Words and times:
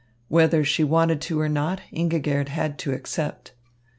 Whether 0.29 0.63
she 0.63 0.83
wanted 0.83 1.21
to 1.21 1.39
or 1.39 1.47
not, 1.47 1.79
Ingigerd 1.93 2.47
had 2.49 2.79
to 2.79 2.91
accept. 2.91 3.51